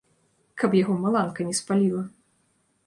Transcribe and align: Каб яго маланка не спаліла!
Каб 0.61 0.71
яго 0.77 0.95
маланка 1.03 1.41
не 1.51 1.55
спаліла! 1.61 2.03